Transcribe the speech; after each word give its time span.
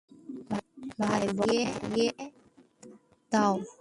ভাই, 0.99 1.25
বল 1.37 1.51
দিয়ে 1.93 2.13
দাও। 3.31 3.53